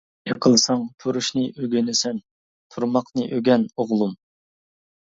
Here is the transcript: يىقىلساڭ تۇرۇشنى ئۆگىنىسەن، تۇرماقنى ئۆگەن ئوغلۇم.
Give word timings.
يىقىلساڭ 0.27 0.85
تۇرۇشنى 1.03 1.43
ئۆگىنىسەن، 1.51 2.19
تۇرماقنى 2.77 3.31
ئۆگەن 3.39 3.71
ئوغلۇم. 3.79 4.19